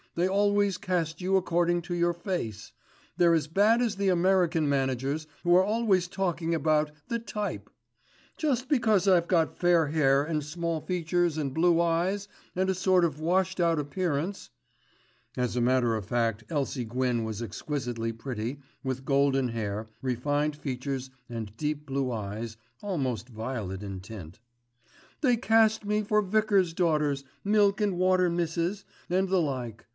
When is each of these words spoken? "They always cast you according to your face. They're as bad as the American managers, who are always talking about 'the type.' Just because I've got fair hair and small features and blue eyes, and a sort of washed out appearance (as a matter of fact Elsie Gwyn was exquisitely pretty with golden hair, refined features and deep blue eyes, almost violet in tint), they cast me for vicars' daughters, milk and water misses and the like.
"They 0.15 0.27
always 0.27 0.77
cast 0.77 1.21
you 1.21 1.37
according 1.37 1.83
to 1.83 1.93
your 1.93 2.11
face. 2.13 2.73
They're 3.15 3.35
as 3.35 3.47
bad 3.47 3.81
as 3.81 3.95
the 3.95 4.09
American 4.09 4.67
managers, 4.67 5.25
who 5.43 5.55
are 5.55 5.63
always 5.63 6.07
talking 6.09 6.53
about 6.53 6.91
'the 7.07 7.19
type.' 7.19 7.69
Just 8.35 8.67
because 8.67 9.07
I've 9.07 9.27
got 9.27 9.57
fair 9.57 9.87
hair 9.87 10.23
and 10.23 10.43
small 10.43 10.81
features 10.81 11.37
and 11.37 11.53
blue 11.53 11.79
eyes, 11.79 12.27
and 12.55 12.69
a 12.69 12.75
sort 12.75 13.05
of 13.05 13.21
washed 13.21 13.61
out 13.61 13.79
appearance 13.79 14.49
(as 15.37 15.55
a 15.55 15.61
matter 15.61 15.95
of 15.95 16.03
fact 16.07 16.43
Elsie 16.49 16.83
Gwyn 16.83 17.23
was 17.23 17.41
exquisitely 17.41 18.11
pretty 18.11 18.59
with 18.83 19.05
golden 19.05 19.49
hair, 19.49 19.87
refined 20.01 20.57
features 20.57 21.09
and 21.29 21.55
deep 21.55 21.85
blue 21.85 22.11
eyes, 22.11 22.57
almost 22.81 23.29
violet 23.29 23.81
in 23.83 24.01
tint), 24.01 24.39
they 25.21 25.37
cast 25.37 25.85
me 25.85 26.01
for 26.01 26.21
vicars' 26.21 26.73
daughters, 26.73 27.23
milk 27.45 27.79
and 27.79 27.97
water 27.97 28.29
misses 28.29 28.83
and 29.09 29.29
the 29.29 29.39
like. 29.39 29.85